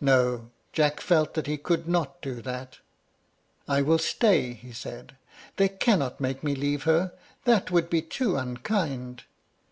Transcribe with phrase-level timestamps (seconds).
[0.00, 2.78] No; Jack felt that he could not do that.
[3.66, 5.16] "I will stay," he said;
[5.56, 7.10] "they cannot make me leave her.
[7.42, 9.24] That would be too unkind."